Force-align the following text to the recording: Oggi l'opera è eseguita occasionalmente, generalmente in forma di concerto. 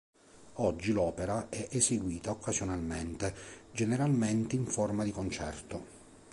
Oggi 0.53 0.93
l'opera 0.93 1.49
è 1.49 1.67
eseguita 1.69 2.31
occasionalmente, 2.31 3.35
generalmente 3.71 4.55
in 4.55 4.65
forma 4.65 5.03
di 5.03 5.11
concerto. 5.11 5.85